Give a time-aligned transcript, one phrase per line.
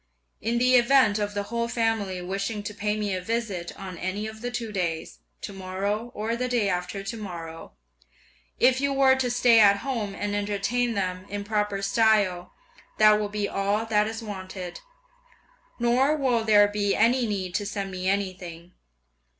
[0.41, 4.25] In the event of the whole family wishing to pay me a visit on any
[4.25, 7.73] of the two days, to morrow or the day after to morrow,
[8.59, 12.51] if you were to stay at home and entertain them in proper style,
[12.97, 14.79] that will be all that is wanted;
[15.77, 18.71] nor will there be any need to send me anything!